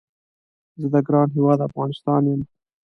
[0.81, 2.41] زه د ګران هیواد افغانستان یم